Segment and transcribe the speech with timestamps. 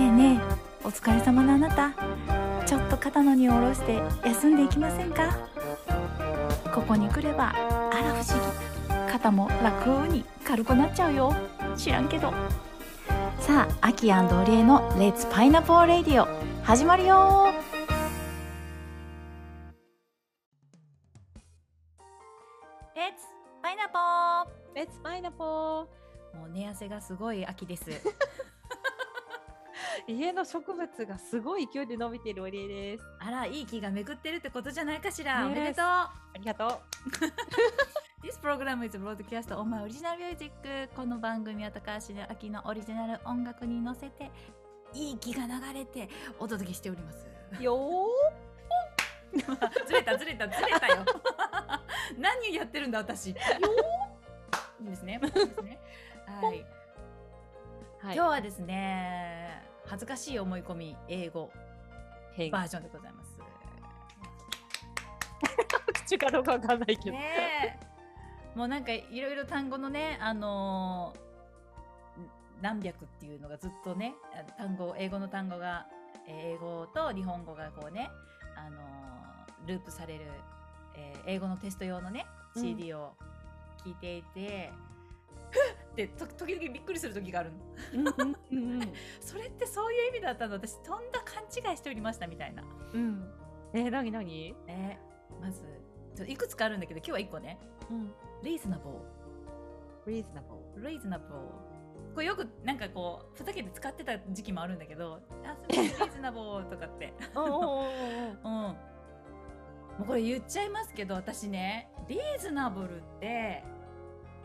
[0.00, 1.92] えねえお疲れ様のあなた。
[2.66, 5.36] ちょっと肩の荷を下ろして休んでいきませんか？
[6.74, 9.12] ここに来ればあら不思議。
[9.12, 11.34] 肩も楽に軽くなっちゃうよ。
[11.76, 12.32] 知らんけど。
[13.38, 16.26] さあアキオリエの「レッツパイナポーレディオ」
[16.64, 17.52] 始まるよ。
[22.96, 23.26] レッツ
[23.62, 25.86] パイナポーレッツパイナポも
[26.46, 27.84] う寝汗がすごい秋です。
[27.90, 28.43] ー
[30.06, 33.04] 家の植物がすごい勢いで伸びているオリエです。
[33.18, 35.84] あらいい気が巡ってるってことじゃないかしら、ねおめでとう。
[35.84, 36.70] ありがとう。
[38.22, 40.52] This program is broadcast on my original music
[40.94, 44.30] この番組は高橋の秋のオリジナル音楽に乗せて
[44.92, 47.26] いい気が流れてお届けしております。
[47.60, 48.08] よ
[49.86, 50.96] ずれたずれたずれたよ。
[52.18, 53.30] 何をやってるんだ私。
[53.30, 53.36] よ
[54.82, 55.18] いいですね。
[55.18, 55.80] ですね。
[56.26, 58.06] はい、ー。
[58.06, 58.16] はい。
[58.16, 61.50] 今日はですね恥ずかしい思い込み英語
[62.34, 62.50] 変。
[62.50, 63.38] バージョンでございます。
[66.04, 67.16] 口かどうかわかんないけど。
[68.54, 71.24] もうなんかいろいろ単語のねあのー
[72.62, 75.86] 何百っていうのがずっとねあ単語英語の単語が
[76.26, 78.10] えー英語と日本語がこうね
[78.56, 80.26] あのーループされる、
[80.94, 82.62] えー英語のテスト用のねうん。
[82.62, 83.16] CD を
[83.84, 84.93] 聞いていて、ふっ
[85.94, 87.50] ってと時々びっくりする時がある
[87.92, 88.12] の。
[89.20, 90.54] それってそういう意味だったの。
[90.54, 92.64] 私とんだ勘違いしておりましたみたいな。
[92.92, 93.32] うん。
[93.72, 94.54] えー、なになに？
[94.66, 95.62] えーまず
[96.14, 97.58] ちょっといくつかあるんだけど今日は1個ね。
[97.90, 98.12] うん。
[98.42, 98.88] リーズナブ
[100.06, 100.60] ル reasonable。
[100.80, 101.20] reasonable
[102.14, 107.12] これよくなんかこうふざけて使ってた時期もあるんだけど「あそれ reasonable」とかって。
[107.34, 107.84] おおおお
[108.44, 108.76] うん
[109.98, 113.62] もうこれ言っちゃいますけど私ねリーズナブルって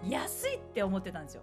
[0.04, 1.42] 安いって思ってたんですよ。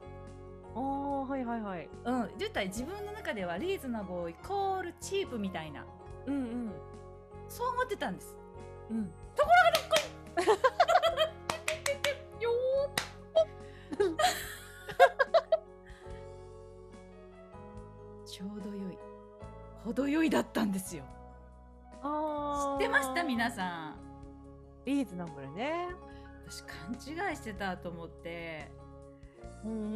[0.75, 0.81] お。
[0.81, 1.89] おーはいはいはい。
[2.05, 5.85] うん、言ったら自分の中ではリーズナブルイコールチープみたいな
[6.27, 6.73] うんうん
[7.49, 8.37] そう思ってたんです。
[8.91, 8.99] うん。
[8.99, 14.17] よー
[18.27, 18.99] ちょうど良い
[19.85, 21.05] 程よいだったんですよ。
[22.03, 23.25] あ知ってました？
[23.25, 23.97] 皆さん。
[24.85, 25.89] リーズナブルね。
[26.49, 28.71] 私勘違いしてたと思って。
[29.65, 29.93] うんうんうんう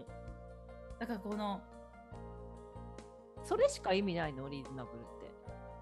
[0.00, 0.04] ん。
[0.98, 1.60] だからこの
[3.44, 5.32] それしか意味ないのリーズナブルって。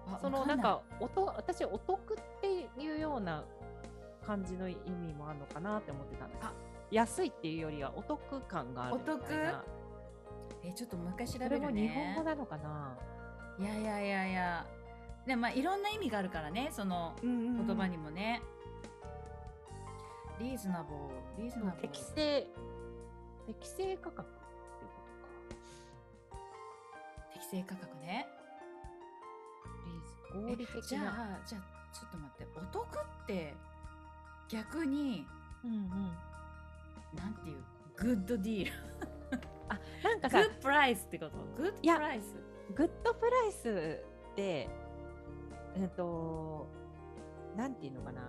[0.07, 3.45] あそのなんかおと私お得っていうような
[4.25, 6.39] 感じの意味もあるのかなって思ってたんです。
[6.43, 6.51] あ。
[6.91, 9.63] 安いっていうよりはお得感があるみたいな。
[10.65, 12.97] えちょっともう一回調そべるれも日本ね語なのかな？
[13.59, 14.65] いやいやいやいや。
[15.25, 18.41] でまあいろんな意味があるからねその言言葉にもね、
[20.39, 20.93] リーズナブ
[21.37, 21.87] ルリーズナブル。
[21.87, 22.47] 適正
[23.45, 24.25] 適正価格っ
[24.79, 24.89] ていう
[26.31, 26.37] こ
[27.33, 28.27] 適正価格ね。
[29.63, 29.95] とかリー
[30.41, 31.61] ズ合理えじゃ的なあじゃあ
[31.93, 32.47] ちょっと待って。
[32.55, 33.53] お得って
[34.49, 35.25] 逆に
[35.63, 35.89] うんうん。
[37.15, 37.57] なんていう？
[37.95, 38.71] good deal。
[39.69, 41.37] あなんか good price ってこと？
[41.61, 44.01] good price。good price
[44.31, 44.69] って
[45.75, 46.67] えっと
[47.55, 48.21] なんていうのかな？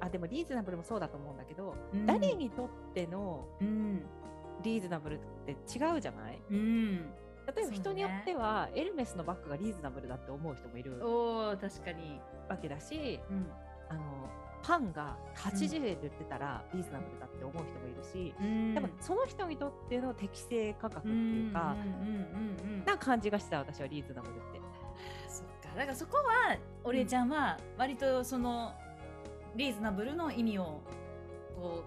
[0.00, 2.06] あでもリーズナブルもそうだと思うんだけど、うん。
[2.06, 4.02] 誰にとってのうん。
[4.62, 6.40] リーズナブルって違うじゃない？
[6.50, 6.96] うん。
[7.54, 12.20] 例えば人によっては、エルメスのバッグがリーズナブルだって思う人もいるおー確かに。
[12.48, 13.46] わけだしうん。
[13.88, 14.00] あの
[14.62, 18.74] パンが80円で売ってたらリーズナブルだって思う人もいるし、うん。
[18.74, 21.76] 多分その人にとっての適正価格っていうか、
[22.86, 24.60] な感じがした私はリーズナブルって。
[25.28, 25.76] そっか。
[25.76, 28.72] だからそこはお礼ちゃんは割とその
[29.56, 30.82] リーズナブルの意味を
[31.56, 31.84] こ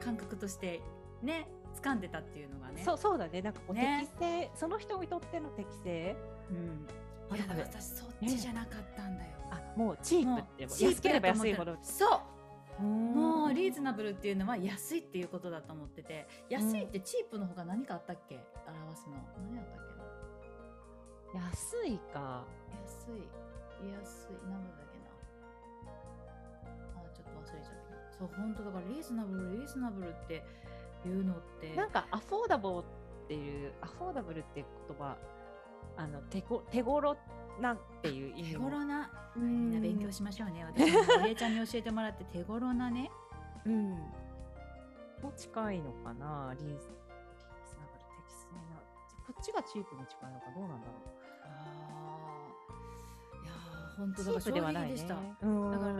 [0.00, 0.80] う感覚として
[1.22, 1.48] ね
[1.82, 2.82] 掴んでたっていうのがね。
[2.84, 3.42] そうそうだね。
[3.42, 4.08] なんかこうね。
[4.18, 6.16] 適正、その人にとっての適正
[6.50, 12.22] うん、いや私そっちじゃなかったんだよ、あもうチープって安ければ安いほどそ
[12.80, 12.82] う。
[12.82, 16.28] もうリーズナナブルっていうのは安いっていうことだと思ってて。
[16.48, 18.36] 安いってチープの方が何かあったっけ？
[18.36, 19.16] 表すの。
[19.50, 19.84] 何あったっ
[21.32, 21.44] けな？
[21.46, 22.44] 安いか。
[22.70, 23.26] 安い。
[23.92, 24.36] 安い。
[24.48, 24.87] 何だっ
[28.18, 30.44] そう本当だからリーズナブルリーズナブルって
[31.06, 31.74] いうのって。
[31.76, 32.84] なんかアフォーダボーっ
[33.28, 35.16] ていうアフォーダブルって言葉
[35.96, 37.16] あの手ご手頃
[37.60, 38.64] なっていう意味も。
[38.70, 39.10] 手頃な。
[39.36, 40.64] うみんな勉強しましょうね。
[40.64, 43.10] 私もお礼ちゃんに教えてもらって手頃なね。
[43.66, 43.90] うん。
[45.22, 46.54] も近いのかな？
[46.58, 46.94] リーズリーズナブル
[48.24, 48.80] 適正な。
[49.26, 50.96] こっちがチープに近いのかどうなんだろう。
[51.44, 53.44] あー。
[53.44, 54.96] いやー本当だからプではないね。
[54.96, 55.16] 衝撃でした。
[55.42, 55.70] うん。
[55.72, 55.92] だから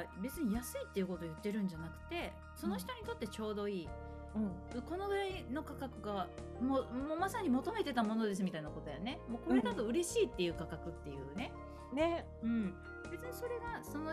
[0.00, 3.88] は別に安いっていうことを言ってるんじゃなくてその人にとってちょうどいい、
[4.34, 4.38] う
[4.78, 4.82] ん。
[4.82, 6.28] このぐらいの価格が
[6.60, 6.86] もう
[7.18, 9.20] まさに求めてたものですみたいなことやね。
[9.28, 11.52] もうこれだと嬉しいっていう価格っていうね、
[11.92, 12.26] ね。
[12.42, 12.74] うん、
[13.10, 14.12] 別にそれがその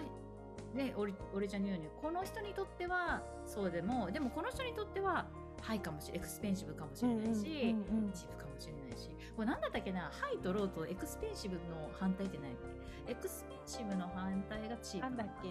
[0.73, 5.25] ね俺俺ちゃんに言うようにこの人にとってはそうでもでもこの人にとっては
[5.61, 9.09] ハイかもしれエクスペンシブかもしれないし、うんうんチープかもしれないし。
[9.35, 10.01] これ何だったっけな？
[10.01, 11.61] high と low と expensive の
[11.99, 12.55] 反対って何
[13.07, 15.05] expensive の反対が cheap。
[15.05, 15.49] なんだっけ？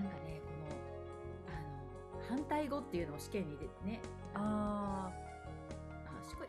[0.00, 0.66] なんかねこの
[1.48, 1.50] あ
[2.22, 4.00] の反対語っていうのを試験にでね
[4.34, 5.12] ああ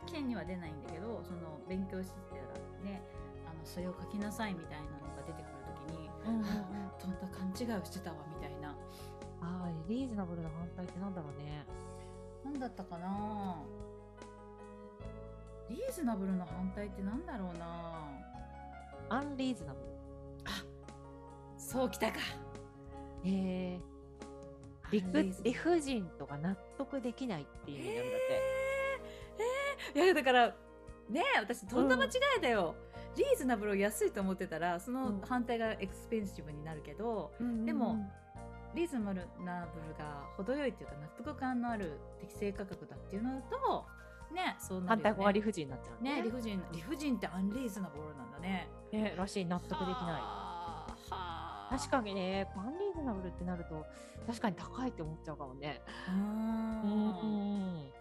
[0.07, 2.41] 試験には出ないんだけどその勉強してたら
[2.83, 3.01] ね
[3.45, 5.55] あのそれを書きなさいみたいなのが出てくる
[5.87, 8.75] ときに、ー、うんうんうん、あとんだ勘違いをしてたわみたいな。
[9.39, 11.63] あーリーズナブルな反対ってなんだろうね。
[12.43, 13.61] 何だったかな？
[15.69, 18.06] リーズナブルの反対ってなんだろうな？
[19.09, 19.85] アンリーズナブル。
[20.45, 20.63] あ
[21.57, 22.19] そうきたか。
[23.23, 25.35] へえーズナブル。
[25.43, 28.41] 理不尽とか納得できないっていう意味なんだって、
[29.95, 30.47] えー、いやだから
[31.09, 32.07] ねえ私とんだ間違
[32.37, 32.75] いだよ、
[33.15, 37.31] リーズナブルを安いと思ってたらその反対がエクスペンシブになるけど、
[37.65, 37.97] でも
[38.75, 39.25] リーズナブル
[39.97, 43.85] が程よいっていうか納得感のある適正価格だっていうのと
[44.33, 45.03] ねそうなるよね。
[45.03, 46.21] 反対語が理不尽になっちゃうね。
[46.23, 48.67] 理不尽理不尽ってアンリーズナブルなんだね。
[48.91, 50.47] ねらしい納得できない。
[51.69, 53.85] 確かにねアンリーズナブルってなると
[54.25, 55.81] 確かに高いって思っちゃうかもね。
[56.07, 56.17] うーん。
[56.19, 57.91] ん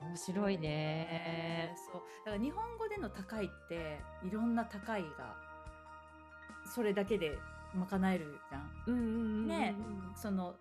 [0.00, 1.74] 面白いね。
[1.92, 2.02] そう。
[2.24, 5.36] だから日本語での高いっていろんな高いが
[6.64, 7.38] それだけで
[7.74, 9.06] 賄えるじゃんうんうんう
[9.44, 9.48] ん。
[9.48, 9.74] ね
[10.14, 10.54] その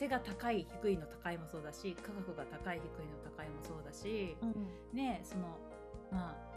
[0.00, 5.58] 背が高い低いの高いもそうだし価格が高い低いの高いもそうだし、うんねその
[6.10, 6.50] まあ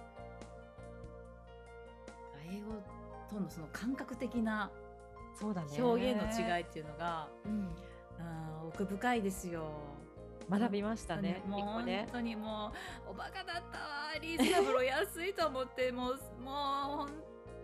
[2.50, 2.82] 英語
[3.30, 4.72] とのその感覚的な
[5.38, 5.68] そうだね。
[5.82, 7.68] 表現の違いっていうのが、うん。
[8.20, 9.64] あー奥深いですよ。
[10.50, 12.74] 学びましたねもう本当にも
[13.08, 14.14] うおバカだったわ。
[14.22, 17.10] リーズナブル安いと思ってもうもう本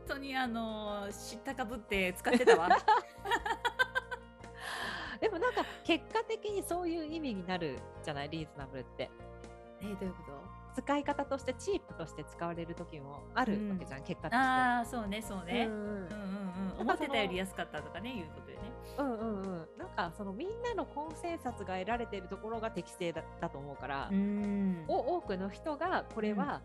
[0.07, 2.69] 当にあの知ったかぶって使ってたわ。
[5.19, 8.30] でもなんか結果的にそういう意味になるじゃない？
[8.30, 9.10] リーズナブルって。
[9.81, 10.60] えーどういうこと？
[10.81, 14.36] 使い方としてチープとして使われる時もあるわけじゃん、結果として。
[14.36, 15.66] ああそうねそうね。
[15.66, 15.88] うんうんうん。
[15.88, 16.04] うん
[16.75, 18.71] うん、思ってたより安かったとかねいうことよね。
[18.98, 19.68] うんうんうん。
[19.77, 24.86] なんかそのみんなのコンセンサスが得られているところが適正だだと思うから、ん。
[24.88, 26.62] お多くの人がこれは、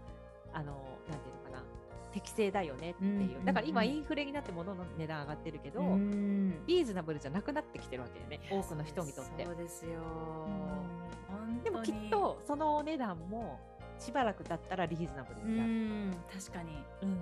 [0.52, 0.72] あの
[1.08, 1.64] なんていうのかな？
[2.14, 3.44] 適正だよねっていう、うん。
[3.44, 6.64] だから今うんインフレになって物の値段上がってるけど、うん。
[6.66, 8.40] リーズナブルじゃなくなってきてるわけよね。
[8.48, 9.44] 多くの人にとって。
[9.44, 9.90] そうですよ。
[11.48, 11.62] うん。
[11.64, 13.58] でもきっとそのお値段も
[13.98, 16.16] しばらく経ったらリーズナブルうになる、ん。
[16.32, 16.84] 確かに。
[17.02, 17.18] うん。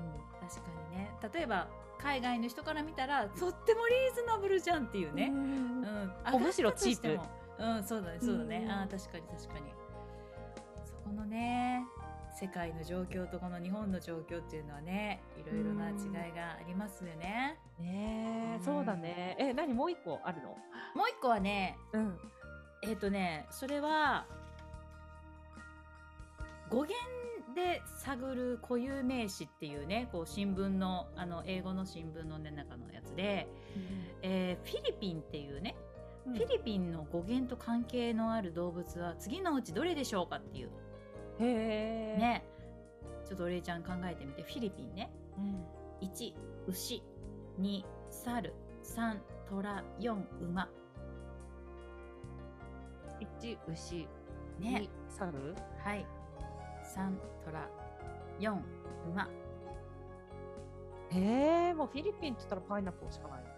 [0.46, 1.10] 確かにね。
[1.32, 1.68] 例えば
[1.98, 5.30] 海外の人から見たらとってもリーズナブルじゃんっていうね。
[5.32, 7.18] うん、おむしろチープ。
[7.58, 8.70] うんそうだねそうだね、うん。
[8.70, 9.72] あー確かに確かに。
[10.84, 11.86] そこのね
[12.34, 15.92] 世界の状況とこの日本の状況っていうのはねいろいろな違
[16.30, 19.36] いがありますよね、ねそうだね。
[19.38, 20.48] え何もう一個あるの？
[20.48, 22.18] もう一個はねうん。
[22.82, 24.26] えっ、とねそれは
[26.68, 26.96] 語源
[27.54, 33.46] で探る固有名詞っていうねこう新聞のあの英語の新聞の、ね、中のやつで、
[34.22, 35.76] えーフィリピンっていうね
[36.24, 40.70] フィリピンの語源と関係のある動物は次のうちどれでしょうかっていう
[41.42, 42.44] ね。
[43.26, 44.42] ちょっとお礼ちゃん考えてみて。
[44.42, 45.10] フィリピンね。
[45.38, 46.34] うん、1
[46.68, 47.02] 牛。
[47.60, 48.54] 2猿。
[48.82, 49.18] 3
[49.48, 49.84] 虎。
[50.00, 50.68] 4馬。
[53.20, 54.08] 一牛。
[54.58, 54.88] ね。
[55.08, 55.54] 二猿。
[55.78, 56.06] はい。
[56.94, 57.12] 3
[57.44, 57.68] 虎。
[58.40, 58.60] 4
[59.12, 59.28] 馬。
[61.10, 63.51] へえもうフィリピンって言ったらパイナップルしかない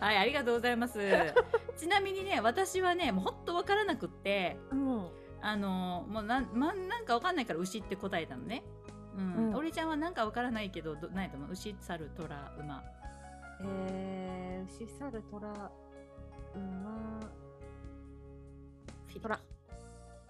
[0.00, 0.98] はいありがとうございます。
[1.76, 5.06] ちなみにね私はねもうほんとわからなくってうん
[5.42, 8.62] あのもうなん,、ま、なんかわかんないから牛って答えたのね。
[9.16, 9.54] うん、うん。
[9.56, 11.52] おりちゃんはなんかわからないけどど何やと思う？
[11.52, 12.82] 牛猿虎馬。
[13.62, 15.48] えー、牛猿虎
[16.54, 17.20] 馬。
[19.06, 19.22] フィリピン。
[19.22, 19.40] 虎。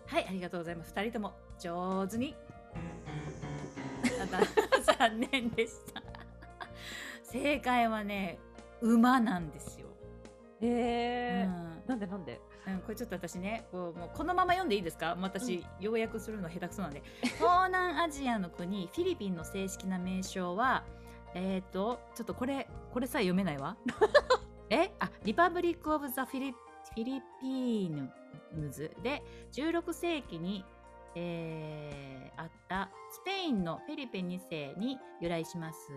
[0.07, 0.93] はいありがとうございます。
[0.97, 2.35] 二人とも上手に。
[4.99, 6.03] 残念でした。
[7.23, 8.39] 正解はね
[8.83, 9.89] 馬なんですよ、
[10.61, 11.47] えー。
[11.47, 11.83] うん。
[11.87, 12.41] なんでなんで？
[12.67, 15.15] うん、これちょっと私ねこうもうこのまま読んでいいですか？
[15.15, 17.03] もう私、要約するの下手くそなんで。
[17.23, 20.85] 東南アジアの国フィリピンの正式な名称は
[21.35, 23.77] えっ、とちょっとこれこれさえ読めないわ。
[24.71, 24.93] え？
[24.99, 28.91] あ Republic of the Phili Philippines。
[29.03, 29.23] で
[29.53, 30.65] 16世紀に、
[31.15, 35.91] えーあったスペインのフェリペ2世に由来します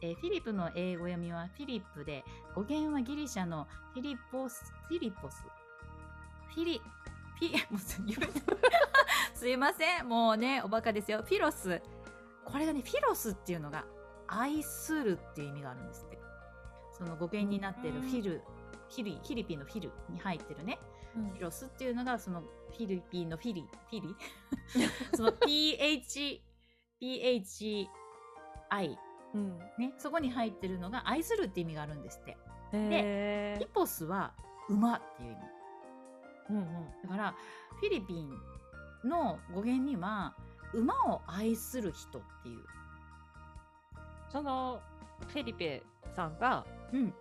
[0.00, 2.24] えーフィリップの英語読みはフィリップで、
[2.54, 5.42] 語源はギリシャのフィリポス、フィリポス。
[6.54, 6.82] フィリ、
[7.38, 8.28] フィ、 もうす言え
[9.34, 10.08] すいません。
[10.08, 11.22] もうね、おバカですよ。
[11.22, 11.80] フィロス。
[12.44, 13.84] これがね、フィロスっていうのが、
[14.26, 16.18] 愛するっていう意味があるんですって。
[16.92, 18.42] その語源になってるフィル、
[18.88, 20.78] フィリ、フィリピンのフィルに入ってるね。
[21.14, 24.16] フィロスっていうのが、そのフィリピンのフィリ、フィリ？
[25.14, 26.42] その PH、
[27.00, 27.88] PHI、
[29.34, 29.58] うん。
[29.78, 32.36] ね、そこに入ってるのが愛するって意味があるんですって。
[32.72, 34.32] へヒポスは
[34.68, 35.40] 馬っていう意味。
[36.50, 36.64] うんうん。
[37.02, 37.34] だから、
[37.80, 38.30] フィリピン
[39.08, 40.34] の語源には、
[40.72, 42.64] 馬を愛する人っていう。
[44.30, 44.80] その
[45.28, 45.82] フェリペ
[46.14, 47.14] さんがうん。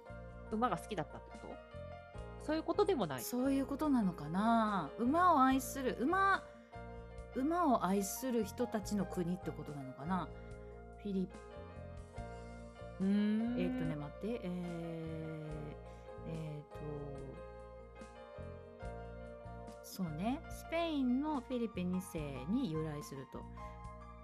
[0.51, 2.45] 馬が好きだったってこと？
[2.45, 3.21] そういうことでもない。
[3.21, 6.41] そういうことなのかな馬を愛する、馬、
[7.35, 10.29] 馬を愛する人たちの国ってことなのかな
[11.03, 11.27] フィリ
[12.99, 14.51] うーんえーっ、とね、待って、えー、
[16.27, 16.77] えーっ、と、
[19.83, 23.39] そうね、スペインのフィリピン2世に由来すると。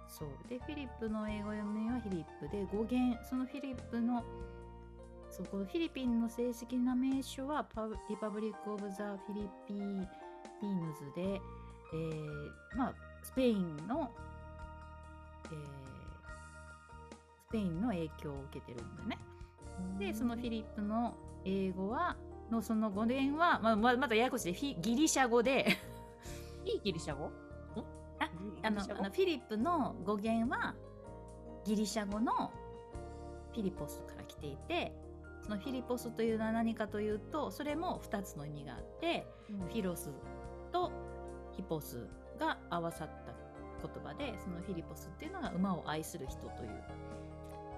[0.08, 0.28] そう。
[0.48, 4.22] で、フィリップの英語読みはフィリップで、語源、そのフィリップの、
[5.30, 10.06] そ、このフィリピンの正式な名称は、パリパブリック・オブ・ザ・フィリピン
[10.94, 11.40] ズで、
[11.92, 14.10] えー、まあ、スペインの、
[15.46, 15.93] えー、
[17.54, 19.18] ペインの影響を受けてるんだね。
[19.96, 22.16] で、そのフィリップの英語は、
[22.50, 25.78] のその語源は、まあ、ままだややこしいギリシャ語で、
[26.66, 27.26] いいギリシャ語？
[27.26, 27.30] ん？
[28.18, 28.28] あ
[28.64, 30.74] あのあのフィリップの語源は
[31.64, 32.50] ギリシャ語の
[33.52, 34.92] フィリポスから来ていて、
[35.44, 40.10] そのフィリポスというのは何かというと、それも2つの意味があって、フィロス
[40.72, 40.90] と
[41.52, 43.32] ヒポスが合わさった
[43.86, 46.82] 言葉で、そのフィリポスっていうのが馬を愛する人という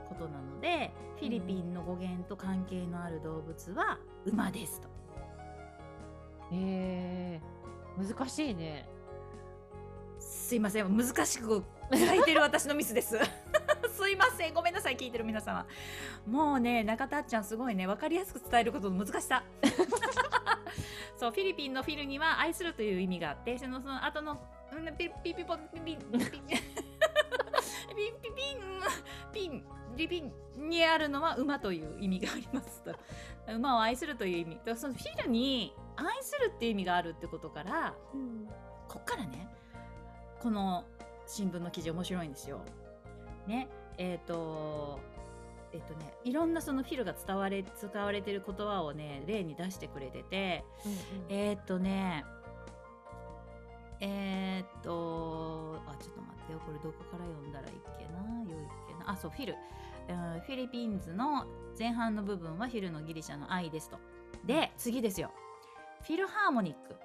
[0.08, 4.88] ことなのでフィリピンの語源と関係のある動物は馬ですと。
[6.52, 8.88] えー、難しいね。
[10.18, 13.18] すいません難しく書いてる私のミスです。
[13.96, 15.66] すいませんごめんなさい聞いてる皆様。
[16.26, 19.42] もうね中田ちゃんすごいね分かりやすく伝えることの難しさ。
[21.16, 24.38] そうフィリピンのフィルには愛するという意味があってそのその後の
[24.98, 28.16] ピピピポピピピピピピン
[29.32, 29.64] ピン
[29.96, 32.94] リピンにあるのは馬という意味がありますと。
[33.54, 34.56] 馬を愛するという意味。
[34.56, 37.94] だからそのフィルに愛するっていう意味があるってことから、
[38.88, 39.48] こっからね、
[40.40, 40.84] この
[41.26, 42.60] 新聞の記事面白いんですよ。
[43.46, 45.00] ね、えっ、と、
[45.72, 50.64] えっ、とね、いろんなそのフィルが伝われ、使われてる言葉をね、例に出してくれてて、
[51.28, 52.24] えっ、とね、
[54.00, 59.10] えっ、と、あ、ちょっと待ってよ、これどこから読んだらいいっけな、よいっけな？
[59.12, 59.56] あ、そう、フィル。
[60.08, 61.46] うんフィリピンズの
[61.78, 63.98] 前半の部分はフィルのギリシャの愛ですと。
[64.44, 65.32] で、次ですよ。
[66.02, 66.96] フィルハーモニック。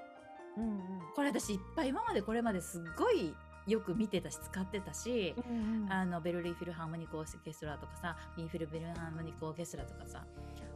[0.58, 0.82] うんうん
[1.16, 3.34] これ私いっぱい今までこれまですっごい
[3.68, 10.26] よく見てたし使ってたし、うんうんあのベルリーフィルハーモニックオーケストラとかさビーフィルベルハーモニックオーケストラとかさ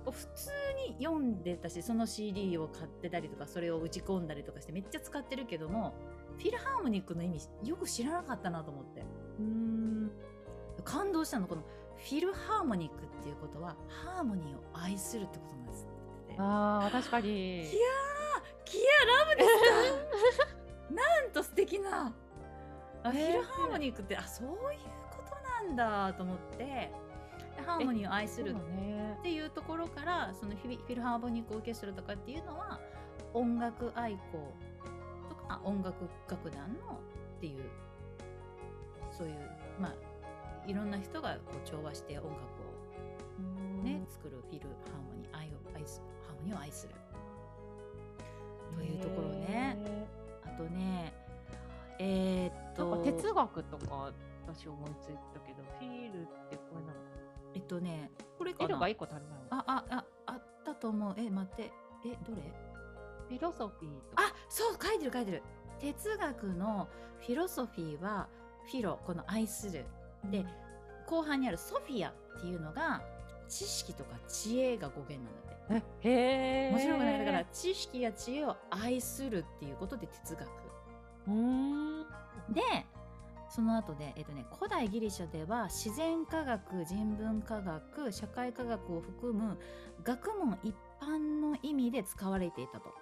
[0.06, 0.52] 普通
[0.90, 5.96] に読んでたしその CD を買ってたりとかそれを打ち込んだりとかしてめっちゃ使ってるけども
[6.38, 9.04] フィルハーモニックの意味よく知らなかったなと思って
[9.40, 10.12] うん
[10.84, 11.64] 感動したのこの
[11.98, 15.88] フィルハーモニックっていうことはハーモニーを愛するってことなんです
[16.38, 17.62] あー確かに。
[17.62, 17.74] いやー
[18.66, 20.38] キアラブです
[20.90, 20.94] か？
[20.94, 22.14] なんと素敵な
[23.04, 24.80] あフィルハーモニックってあそういう
[25.12, 26.92] ことなんだと思ってで
[27.66, 29.22] ハーモニーを愛するっ。
[29.24, 32.80] ていうところからそのフィリフィルハーモニックオーケストラとかっていうのは
[33.34, 34.54] 音楽愛好
[35.30, 37.00] とか音楽楽団の
[37.38, 37.64] っていう
[39.12, 39.36] そういう
[39.80, 39.94] まあ
[40.68, 46.96] いろんな人がこう調和して音楽をね、作るフィルハーモニー愛を愛すハーモニーを愛する。
[48.76, 49.78] というところね。
[49.80, 50.08] へ
[50.44, 51.14] あとね
[52.00, 52.76] えーっー。
[52.76, 54.12] と哲学とか
[54.48, 56.94] 私思いついたけど、フィールってこれなの
[57.54, 58.78] えっとねこれかな？
[58.78, 59.58] が一個足りないの？
[59.58, 61.14] ああああったと思う。
[61.18, 61.72] え待って。
[62.06, 62.42] えどれ？
[63.30, 64.24] フィロソフィーとか。
[64.24, 65.44] あそう書いてる書いてる。
[65.80, 66.88] 哲学の
[67.20, 68.28] フィロソフィーは
[68.66, 69.86] フィロこの愛する
[70.32, 70.46] で
[71.08, 73.02] 後半にあるソフィアっていうのが
[73.48, 75.24] 知識とか知恵が語源
[75.70, 76.72] なんだってえへえ。
[76.72, 80.48] 面白くないだから知識や知恵を愛するっていうことで哲学
[81.28, 82.06] うーん。
[82.54, 82.62] で
[83.50, 89.58] その後で、えっとね、古代ギリシャでは自然科学人文科学社会科学を含む
[90.04, 92.94] 学問一般の意味で使われていたと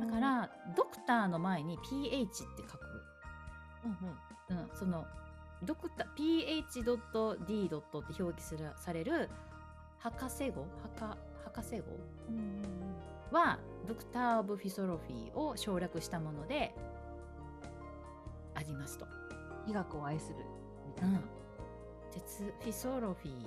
[0.00, 2.80] だか、らドクターの前に PH って書く、
[3.84, 4.58] うんうん。
[4.62, 5.04] うん、その
[5.62, 6.80] ドクター ph.d.
[6.82, 9.30] って表記するされる
[9.98, 10.66] 博士号？
[10.98, 11.84] 博博士号？
[12.28, 12.62] うん
[13.32, 13.58] は
[13.88, 16.74] ドクター・オブ・フィソロフィーを省略したもので
[18.54, 19.06] ありますと。
[19.66, 20.36] 医学を愛する。
[20.86, 21.18] みたいな。
[21.18, 21.24] うん、
[22.12, 23.46] 哲フィソロフィー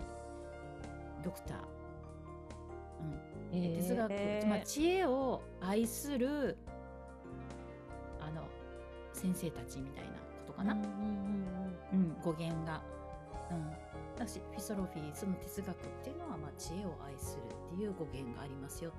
[1.23, 1.57] ドクター、
[3.53, 3.77] うん、へー。
[3.77, 6.57] 哲学、まあ、知恵を愛する
[8.19, 8.43] あの
[9.13, 11.38] 先生たちみたいなことかな、うんうんうん
[12.23, 12.81] 語源が。
[13.51, 17.43] うんだしフィソロフィーその哲学っていうのは、まあ、知恵を愛する
[17.73, 18.97] っていう語源がありますよと。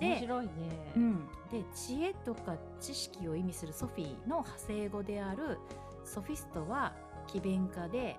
[0.00, 0.08] うん。
[0.08, 0.52] 面白いね。
[0.94, 5.58] うん、で知恵とか知識を意味するソフィーの派生語である
[6.04, 6.94] ソフィストは
[7.26, 8.16] 奇弁家で、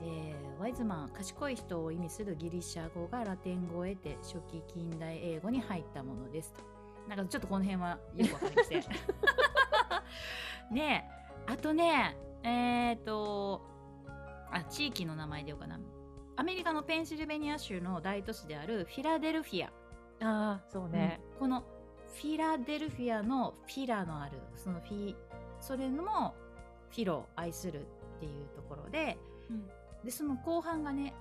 [0.00, 6.62] えーワイズマン賢い人を意味するギリシャ語がラテン語を得て初期近代英語に入ったものですと。
[7.08, 8.82] なんかちょっとこの辺はよくわかりません。
[10.72, 11.10] ね
[11.48, 13.62] えあとねえっ、と
[14.52, 15.80] あ地域の名前でようかな。
[16.36, 19.68] アメリカのペンシルベニア州の大都市であるフィラデルフィア。
[19.68, 19.72] あ
[20.20, 21.20] あ、そうね。
[21.34, 21.38] うん。
[21.40, 21.64] この
[22.14, 25.16] フィラデルフィアのフィラのあるそのフィ
[25.60, 26.34] それも
[26.90, 27.80] フィロ愛する
[28.16, 29.18] っていうところで
[29.50, 29.66] うん。
[30.04, 31.12] でその後半がね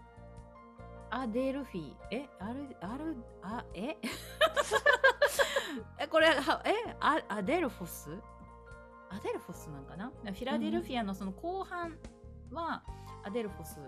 [1.10, 2.26] アデルフィえ？
[2.40, 3.16] あるある？
[3.42, 3.98] あえ？
[6.00, 6.96] えこれはえ？
[7.00, 8.10] アアデルフォス？
[9.16, 10.12] アデルフォスなんかな？
[10.26, 11.98] フィラデルフィアのその後半
[12.52, 12.84] は
[13.24, 13.80] アデルフォス、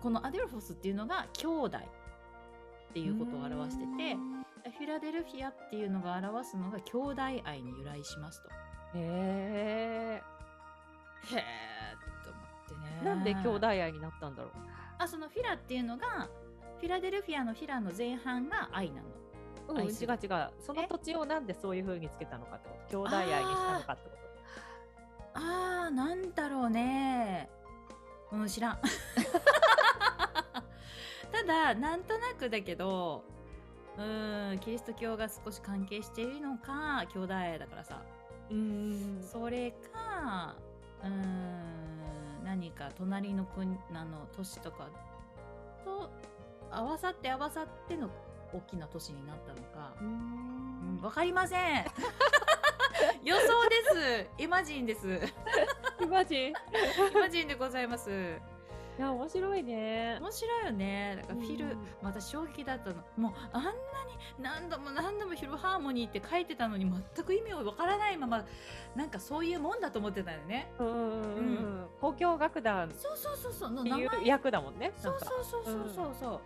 [0.00, 4.16] このアデルフォスっていうのが兄弟っていうことを表してて
[4.78, 8.48] フィラデルフィアっていうのが表すのが兄弟愛に由来しますと。
[8.48, 8.52] へ
[8.94, 10.22] え。
[11.34, 11.44] へえ
[12.24, 13.04] と思ってね。
[13.04, 14.52] なんで兄弟愛になったんだろう？
[14.98, 16.28] あそのフィラっていうのが
[16.78, 19.08] フィラデルフィアのフィラの前半が愛なの。
[19.68, 20.50] うん、違う違う。
[20.60, 22.98] その土地をなんでそういう風につけたのかってこと。
[22.98, 24.22] 兄弟愛にしたのかってこと。
[25.34, 27.48] あーなんだろうね。
[28.32, 28.78] うん知らん。
[31.32, 33.24] ただなんとなくだけど
[33.96, 38.02] うーんキリスト教が少し関係しているのか兄弟愛だからさ
[38.50, 40.54] うんそれか
[41.02, 44.88] うーん何か隣の国あの都市とか
[45.84, 46.10] と
[46.70, 48.10] 合わさって合わさっての
[48.52, 51.84] 大きな都市になったのか、うん、わかりません。
[53.24, 54.42] 予想です。
[54.42, 55.20] イマジンです。
[56.00, 56.48] イマジン？
[56.48, 56.54] いイ
[57.14, 58.40] マジンでございます。
[59.02, 60.18] や、面白いね。
[60.20, 61.16] 面白いよね。
[61.20, 61.78] だからフィル、うん。
[62.02, 62.96] また衝撃だったの。
[63.16, 63.74] もうあんなに
[64.38, 68.44] 何度も何度もフィルハーモニーって書いてたのに全く意味をわからないまま
[68.94, 70.70] なんかそういうもんだと思ってたよね。
[70.78, 71.86] うんうんうんうん。
[72.02, 72.88] 交響楽団。
[72.88, 73.70] っそうそうそうそう。
[73.70, 74.24] の名前。
[74.24, 74.92] 役だもんね。
[74.96, 76.14] そうそうそうそうそう。
[76.20, 76.40] そう、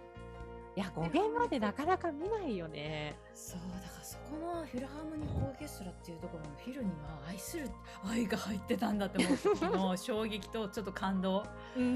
[0.76, 3.16] いや、語源までなかなか見ないよね。
[3.32, 7.70] そうだからそこのフィルハーモニックオーケストラっていうところのフィルには愛する
[8.04, 11.92] 愛が入ってたんだって思う時の衝撃とちょっと感動うんうんう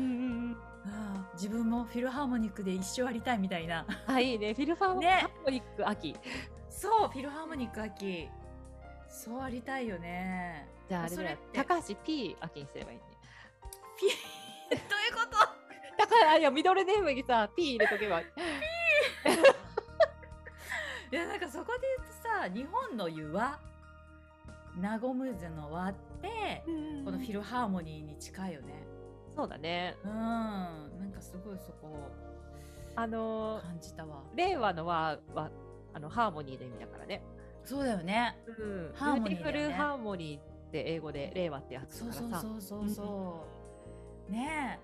[0.53, 0.57] ん。
[0.87, 4.55] ああ自分もフィルハーモニックで一生ありたいみたいなあ、いいね。
[4.55, 5.03] フィルハーモ
[5.51, 6.17] ニック秋。
[6.71, 8.29] そうフィルハーモニック秋
[9.11, 13.03] そうありたいよねじゃああれだ高橋 P 秋にすればいいね。
[13.99, 14.07] ピ
[14.71, 15.61] どういうこと？
[15.99, 18.23] 高橋、あ、いや、ミドルネームにさ、P 入れとけば。
[21.13, 23.59] いやなんかそこで言うとさ日本の湯は
[24.81, 26.63] 和むずの和って
[27.05, 28.87] このフィルハーモニーに近いよね。
[29.35, 29.97] そうだね。
[30.05, 30.11] うん。
[30.11, 32.11] なんかすごいそこ
[32.95, 34.23] あのー感じたわ。
[34.37, 35.51] 令和の和は
[35.93, 37.23] あのハーモニーの意味だからね。
[37.65, 38.39] そうだよね。
[38.47, 38.93] うん。
[38.95, 42.49] ハーモニーフルハーモニーって英語で令和ってやつそうそうだからさ。
[42.49, 42.89] そうそう。
[42.89, 43.45] そ
[44.29, 44.79] うね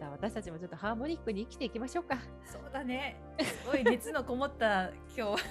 [0.00, 2.16] じゃあ私たちもちょっとハーモニックに生きていきましょうか。
[2.16, 3.20] えそうだね。
[3.38, 5.42] すごい熱のこもった今日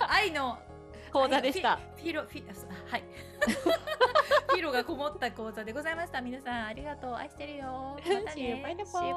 [0.08, 0.58] 愛の
[1.12, 1.76] 講座でした。
[1.76, 3.04] フィフィロフィあはい。
[4.48, 6.22] フィロがこもった講座でございました。
[6.22, 7.14] 皆さんありがとう。
[7.14, 7.98] 愛してるよ。
[7.98, 8.64] またね.
[8.86, 9.14] See you,